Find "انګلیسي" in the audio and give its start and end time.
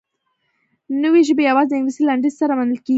1.77-2.03